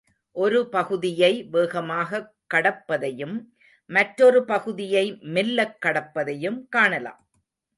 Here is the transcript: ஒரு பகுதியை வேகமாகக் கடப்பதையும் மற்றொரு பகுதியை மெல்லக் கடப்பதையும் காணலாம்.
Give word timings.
ஒரு 0.35 0.69
பகுதியை 0.69 1.43
வேகமாகக் 1.43 2.31
கடப்பதையும் 2.53 3.35
மற்றொரு 3.89 4.45
பகுதியை 4.45 5.17
மெல்லக் 5.21 5.77
கடப்பதையும் 5.85 6.67
காணலாம். 6.69 7.27